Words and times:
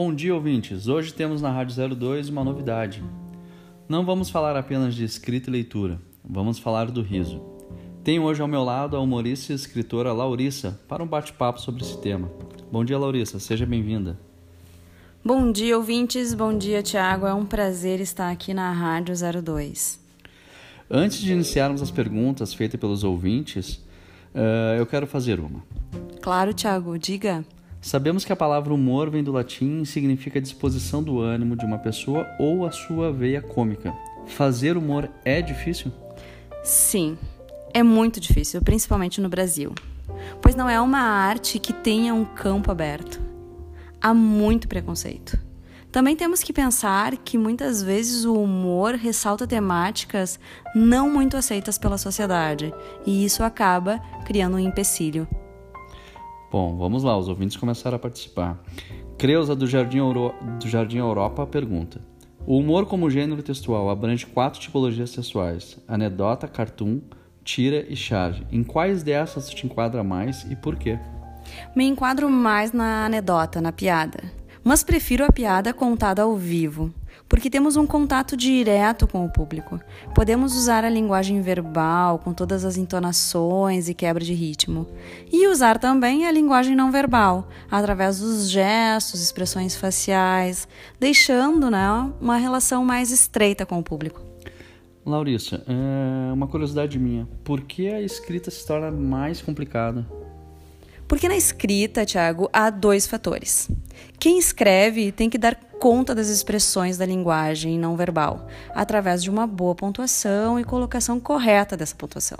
Bom 0.00 0.14
dia, 0.14 0.32
ouvintes! 0.32 0.86
Hoje 0.86 1.12
temos 1.12 1.42
na 1.42 1.50
Rádio 1.50 1.96
02 1.96 2.28
uma 2.28 2.44
novidade. 2.44 3.02
Não 3.88 4.06
vamos 4.06 4.30
falar 4.30 4.56
apenas 4.56 4.94
de 4.94 5.04
escrita 5.04 5.50
e 5.50 5.52
leitura, 5.52 6.00
vamos 6.24 6.56
falar 6.56 6.88
do 6.88 7.02
riso. 7.02 7.42
Tenho 8.04 8.22
hoje 8.22 8.40
ao 8.40 8.46
meu 8.46 8.62
lado 8.62 8.96
a 8.96 9.00
humorista 9.00 9.52
e 9.52 9.56
escritora 9.56 10.12
Laurissa 10.12 10.80
para 10.86 11.02
um 11.02 11.06
bate-papo 11.08 11.60
sobre 11.60 11.82
esse 11.82 11.98
tema. 11.98 12.30
Bom 12.70 12.84
dia, 12.84 12.96
Laurissa, 12.96 13.40
seja 13.40 13.66
bem-vinda. 13.66 14.16
Bom 15.24 15.50
dia, 15.50 15.76
ouvintes. 15.76 16.32
Bom 16.32 16.56
dia, 16.56 16.80
Tiago. 16.80 17.26
É 17.26 17.34
um 17.34 17.44
prazer 17.44 18.00
estar 18.00 18.30
aqui 18.30 18.54
na 18.54 18.70
Rádio 18.70 19.16
02. 19.42 19.98
Antes 20.88 21.18
de 21.18 21.32
iniciarmos 21.32 21.82
as 21.82 21.90
perguntas 21.90 22.54
feitas 22.54 22.78
pelos 22.78 23.02
ouvintes, 23.02 23.84
uh, 24.32 24.78
eu 24.78 24.86
quero 24.86 25.08
fazer 25.08 25.40
uma. 25.40 25.60
Claro, 26.22 26.54
Tiago, 26.54 26.96
diga. 26.96 27.44
Sabemos 27.80 28.24
que 28.24 28.32
a 28.32 28.36
palavra 28.36 28.74
humor 28.74 29.08
vem 29.08 29.22
do 29.22 29.32
latim 29.32 29.82
e 29.82 29.86
significa 29.86 30.40
disposição 30.40 31.02
do 31.02 31.20
ânimo 31.20 31.56
de 31.56 31.64
uma 31.64 31.78
pessoa 31.78 32.26
ou 32.38 32.66
a 32.66 32.72
sua 32.72 33.12
veia 33.12 33.40
cômica. 33.40 33.94
Fazer 34.26 34.76
humor 34.76 35.08
é 35.24 35.40
difícil? 35.40 35.92
Sim, 36.64 37.16
é 37.72 37.82
muito 37.82 38.20
difícil, 38.20 38.60
principalmente 38.60 39.20
no 39.20 39.28
Brasil, 39.28 39.72
pois 40.42 40.54
não 40.54 40.68
é 40.68 40.80
uma 40.80 41.00
arte 41.00 41.58
que 41.58 41.72
tenha 41.72 42.12
um 42.12 42.24
campo 42.24 42.70
aberto. 42.70 43.20
Há 44.00 44.12
muito 44.12 44.68
preconceito. 44.68 45.38
Também 45.90 46.14
temos 46.14 46.42
que 46.42 46.52
pensar 46.52 47.16
que 47.16 47.38
muitas 47.38 47.82
vezes 47.82 48.24
o 48.24 48.34
humor 48.34 48.94
ressalta 48.94 49.46
temáticas 49.46 50.38
não 50.74 51.08
muito 51.08 51.36
aceitas 51.36 51.78
pela 51.78 51.96
sociedade, 51.96 52.74
e 53.06 53.24
isso 53.24 53.42
acaba 53.42 53.98
criando 54.26 54.56
um 54.56 54.60
empecilho. 54.60 55.26
Bom, 56.50 56.76
vamos 56.76 57.02
lá, 57.02 57.16
os 57.16 57.28
ouvintes 57.28 57.56
começaram 57.56 57.96
a 57.96 57.98
participar. 57.98 58.58
Creuza, 59.18 59.54
do 59.54 59.66
Jardim, 59.66 59.98
Euro... 59.98 60.34
do 60.58 60.68
Jardim 60.68 60.98
Europa, 60.98 61.46
pergunta: 61.46 62.00
O 62.46 62.56
humor 62.58 62.86
como 62.86 63.10
gênero 63.10 63.42
textual 63.42 63.90
abrange 63.90 64.24
quatro 64.24 64.60
tipologias 64.60 65.12
textuais: 65.12 65.78
anedota, 65.86 66.48
cartoon, 66.48 67.00
tira 67.44 67.84
e 67.88 67.94
charge. 67.94 68.46
Em 68.50 68.62
quais 68.62 69.02
dessas 69.02 69.50
te 69.50 69.66
enquadra 69.66 70.02
mais 70.02 70.44
e 70.50 70.56
por 70.56 70.76
quê? 70.76 70.98
Me 71.76 71.84
enquadro 71.84 72.30
mais 72.30 72.72
na 72.72 73.04
anedota, 73.04 73.60
na 73.60 73.72
piada. 73.72 74.22
Mas 74.64 74.82
prefiro 74.82 75.24
a 75.24 75.32
piada 75.32 75.72
contada 75.72 76.22
ao 76.22 76.36
vivo 76.36 76.92
porque 77.28 77.50
temos 77.50 77.76
um 77.76 77.86
contato 77.86 78.36
direto 78.36 79.06
com 79.06 79.24
o 79.24 79.30
público. 79.30 79.80
Podemos 80.14 80.54
usar 80.54 80.84
a 80.84 80.90
linguagem 80.90 81.40
verbal 81.40 82.18
com 82.18 82.32
todas 82.32 82.64
as 82.64 82.76
entonações 82.76 83.88
e 83.88 83.94
quebra 83.94 84.24
de 84.24 84.34
ritmo, 84.34 84.86
e 85.30 85.46
usar 85.48 85.78
também 85.78 86.26
a 86.26 86.32
linguagem 86.32 86.74
não 86.74 86.90
verbal, 86.90 87.48
através 87.70 88.20
dos 88.20 88.50
gestos, 88.50 89.22
expressões 89.22 89.74
faciais, 89.74 90.66
deixando 90.98 91.70
né, 91.70 91.88
uma 92.20 92.36
relação 92.36 92.84
mais 92.84 93.10
estreita 93.10 93.66
com 93.66 93.78
o 93.78 93.82
público. 93.82 94.22
Laurissa, 95.04 95.64
é 95.66 96.32
uma 96.32 96.46
curiosidade 96.46 96.98
minha. 96.98 97.26
Por 97.42 97.62
que 97.62 97.88
a 97.88 98.00
escrita 98.00 98.50
se 98.50 98.66
torna 98.66 98.90
mais 98.90 99.40
complicada? 99.40 100.06
Porque 101.08 101.26
na 101.26 101.36
escrita, 101.36 102.04
Tiago, 102.04 102.50
há 102.52 102.68
dois 102.68 103.06
fatores. 103.06 103.68
Quem 104.18 104.38
escreve 104.38 105.10
tem 105.10 105.30
que 105.30 105.38
dar 105.38 105.54
conta 105.54 106.14
das 106.14 106.28
expressões 106.28 106.98
da 106.98 107.06
linguagem 107.06 107.78
não 107.78 107.96
verbal, 107.96 108.46
através 108.74 109.22
de 109.22 109.30
uma 109.30 109.46
boa 109.46 109.74
pontuação 109.74 110.60
e 110.60 110.64
colocação 110.64 111.18
correta 111.18 111.76
dessa 111.76 111.96
pontuação. 111.96 112.38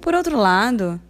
Por 0.00 0.14
outro 0.14 0.38
lado, 0.38 1.00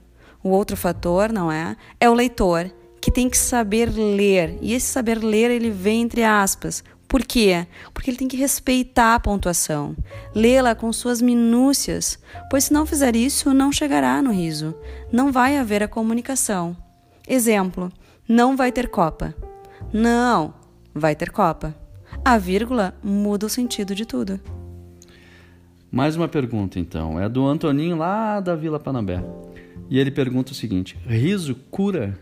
o 0.42 0.48
outro 0.48 0.76
fator, 0.76 1.32
não 1.32 1.52
é? 1.52 1.76
É 2.00 2.10
o 2.10 2.14
leitor, 2.14 2.70
que 3.00 3.12
tem 3.12 3.30
que 3.30 3.38
saber 3.38 3.88
ler. 3.88 4.58
E 4.60 4.74
esse 4.74 4.86
saber 4.86 5.22
ler, 5.22 5.50
ele 5.50 5.70
vem 5.70 6.02
entre 6.02 6.24
aspas. 6.24 6.82
Por 7.16 7.24
quê? 7.24 7.66
Porque 7.94 8.10
ele 8.10 8.18
tem 8.18 8.28
que 8.28 8.36
respeitar 8.36 9.14
a 9.14 9.18
pontuação, 9.18 9.96
lê-la 10.34 10.74
com 10.74 10.92
suas 10.92 11.22
minúcias, 11.22 12.18
pois 12.50 12.64
se 12.64 12.74
não 12.74 12.84
fizer 12.84 13.16
isso, 13.16 13.54
não 13.54 13.72
chegará 13.72 14.20
no 14.20 14.30
riso. 14.30 14.74
Não 15.10 15.32
vai 15.32 15.56
haver 15.56 15.82
a 15.82 15.88
comunicação. 15.88 16.76
Exemplo: 17.26 17.90
não 18.28 18.54
vai 18.54 18.70
ter 18.70 18.90
copa. 18.90 19.34
Não, 19.90 20.52
vai 20.94 21.16
ter 21.16 21.30
Copa. 21.30 21.74
A 22.22 22.36
vírgula 22.36 22.94
muda 23.02 23.46
o 23.46 23.48
sentido 23.48 23.94
de 23.94 24.04
tudo. 24.04 24.38
Mais 25.90 26.16
uma 26.16 26.28
pergunta, 26.28 26.78
então. 26.78 27.18
É 27.18 27.30
do 27.30 27.46
Antoninho 27.46 27.96
lá 27.96 28.40
da 28.40 28.54
Vila 28.54 28.78
Panambé. 28.78 29.24
E 29.88 29.98
ele 29.98 30.10
pergunta 30.10 30.52
o 30.52 30.54
seguinte: 30.54 30.98
riso 31.06 31.54
cura? 31.70 32.20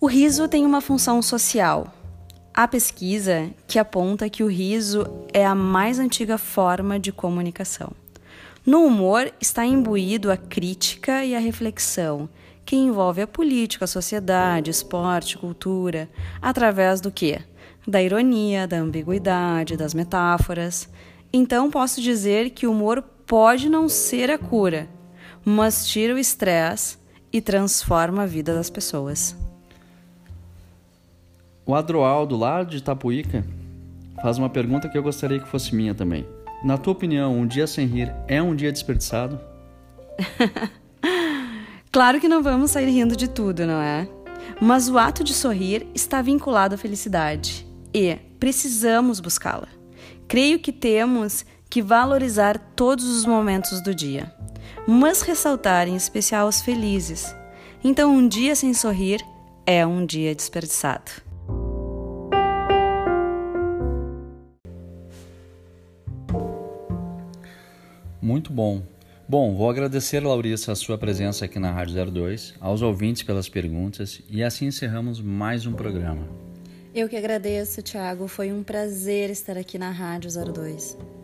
O 0.00 0.06
riso 0.06 0.46
tem 0.46 0.64
uma 0.64 0.80
função 0.80 1.20
social. 1.20 1.97
Há 2.60 2.66
pesquisa 2.66 3.50
que 3.68 3.78
aponta 3.78 4.28
que 4.28 4.42
o 4.42 4.48
riso 4.48 5.06
é 5.32 5.46
a 5.46 5.54
mais 5.54 6.00
antiga 6.00 6.36
forma 6.36 6.98
de 6.98 7.12
comunicação. 7.12 7.92
No 8.66 8.82
humor 8.82 9.32
está 9.40 9.64
imbuído 9.64 10.28
a 10.28 10.36
crítica 10.36 11.24
e 11.24 11.36
a 11.36 11.38
reflexão, 11.38 12.28
que 12.66 12.74
envolve 12.74 13.22
a 13.22 13.28
política, 13.28 13.84
a 13.84 13.86
sociedade, 13.86 14.72
esporte, 14.72 15.38
cultura, 15.38 16.10
através 16.42 17.00
do 17.00 17.12
quê? 17.12 17.42
Da 17.86 18.02
ironia, 18.02 18.66
da 18.66 18.78
ambiguidade, 18.78 19.76
das 19.76 19.94
metáforas. 19.94 20.88
Então 21.32 21.70
posso 21.70 22.02
dizer 22.02 22.50
que 22.50 22.66
o 22.66 22.72
humor 22.72 23.04
pode 23.24 23.68
não 23.68 23.88
ser 23.88 24.32
a 24.32 24.36
cura, 24.36 24.88
mas 25.44 25.86
tira 25.86 26.12
o 26.12 26.18
estresse 26.18 26.98
e 27.32 27.40
transforma 27.40 28.24
a 28.24 28.26
vida 28.26 28.52
das 28.52 28.68
pessoas. 28.68 29.36
O 31.68 31.74
Adroaldo, 31.74 32.34
lá 32.34 32.64
de 32.64 32.78
Itapuíca, 32.78 33.44
faz 34.22 34.38
uma 34.38 34.48
pergunta 34.48 34.88
que 34.88 34.96
eu 34.96 35.02
gostaria 35.02 35.38
que 35.38 35.46
fosse 35.46 35.74
minha 35.74 35.94
também. 35.94 36.26
Na 36.64 36.78
tua 36.78 36.94
opinião, 36.94 37.38
um 37.38 37.46
dia 37.46 37.66
sem 37.66 37.86
rir 37.86 38.10
é 38.26 38.42
um 38.42 38.56
dia 38.56 38.72
desperdiçado? 38.72 39.38
Claro 41.90 42.20
que 42.20 42.28
não 42.28 42.42
vamos 42.42 42.70
sair 42.70 42.90
rindo 42.90 43.16
de 43.16 43.26
tudo, 43.26 43.66
não 43.66 43.80
é? 43.80 44.06
Mas 44.60 44.90
o 44.90 44.98
ato 44.98 45.24
de 45.24 45.32
sorrir 45.32 45.86
está 45.94 46.20
vinculado 46.20 46.74
à 46.74 46.78
felicidade 46.78 47.66
e 47.94 48.14
precisamos 48.38 49.20
buscá-la. 49.20 49.68
Creio 50.28 50.58
que 50.58 50.70
temos 50.70 51.46
que 51.68 51.80
valorizar 51.80 52.58
todos 52.76 53.06
os 53.06 53.24
momentos 53.24 53.80
do 53.80 53.94
dia, 53.94 54.32
mas 54.86 55.22
ressaltar 55.22 55.88
em 55.88 55.96
especial 55.96 56.46
os 56.46 56.60
felizes. 56.60 57.34
Então, 57.82 58.14
um 58.14 58.28
dia 58.28 58.54
sem 58.54 58.74
sorrir 58.74 59.24
é 59.64 59.86
um 59.86 60.04
dia 60.04 60.34
desperdiçado. 60.34 61.27
Muito 68.38 68.52
bom. 68.52 68.84
Bom, 69.28 69.52
vou 69.52 69.68
agradecer, 69.68 70.20
Laurissa, 70.20 70.70
a 70.70 70.76
sua 70.76 70.96
presença 70.96 71.44
aqui 71.44 71.58
na 71.58 71.72
Rádio 71.72 72.12
02, 72.12 72.54
aos 72.60 72.82
ouvintes 72.82 73.24
pelas 73.24 73.48
perguntas 73.48 74.22
e 74.30 74.44
assim 74.44 74.66
encerramos 74.66 75.20
mais 75.20 75.66
um 75.66 75.72
programa. 75.72 76.22
Eu 76.94 77.08
que 77.08 77.16
agradeço, 77.16 77.82
Thiago. 77.82 78.28
Foi 78.28 78.52
um 78.52 78.62
prazer 78.62 79.28
estar 79.28 79.58
aqui 79.58 79.76
na 79.76 79.90
Rádio 79.90 80.30
02. 80.30 81.17